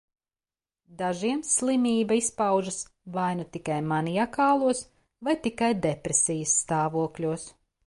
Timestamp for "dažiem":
1.01-1.43